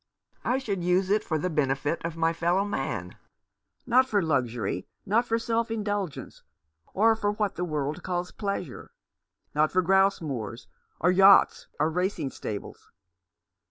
[0.43, 3.17] I should use it for the benefit of my fellow man;
[3.85, 6.41] not for luxury, not for self indulgence,
[6.95, 8.89] or for what the world calls pleasure—
[9.53, 10.65] not for grouse moors,
[10.99, 12.89] or yachts, or racing stables.